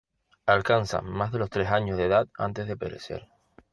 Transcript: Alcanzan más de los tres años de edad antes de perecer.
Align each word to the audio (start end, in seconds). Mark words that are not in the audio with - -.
Alcanzan 0.47 1.05
más 1.05 1.31
de 1.31 1.37
los 1.37 1.51
tres 1.51 1.69
años 1.69 1.95
de 1.95 2.05
edad 2.05 2.27
antes 2.39 2.67
de 2.67 2.75
perecer. 2.75 3.27